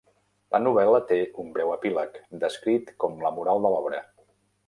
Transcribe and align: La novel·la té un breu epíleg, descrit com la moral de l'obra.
La 0.53 0.59
novel·la 0.61 1.01
té 1.11 1.17
un 1.43 1.51
breu 1.57 1.73
epíleg, 1.75 2.17
descrit 2.45 2.91
com 3.05 3.23
la 3.27 3.33
moral 3.39 3.63
de 3.67 3.75
l'obra. 3.75 4.01